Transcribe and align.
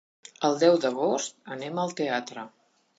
El 0.49 0.57
deu 0.63 0.79
d'agost 0.87 1.39
anem 1.57 1.85
al 1.85 1.97
teatre. 2.03 2.51